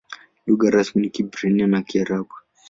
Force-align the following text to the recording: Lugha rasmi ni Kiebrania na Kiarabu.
Lugha 0.45 0.69
rasmi 0.69 0.99
ni 1.01 1.09
Kiebrania 1.13 1.67
na 1.67 1.81
Kiarabu. 1.87 2.33